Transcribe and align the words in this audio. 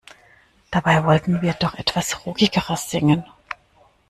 Dabei 0.71 1.03
wollten 1.03 1.43
wir 1.43 1.53
doch 1.53 1.75
etwas 1.75 2.25
Rockigeres 2.25 2.89
singen. 2.89 3.23